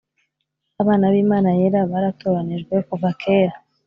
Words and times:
abana 0.81 1.05
b’imana 1.13 1.49
yera 1.59 1.79
baratoranijwe 1.91 2.75
kuva 2.87 3.09
kera 3.21 3.55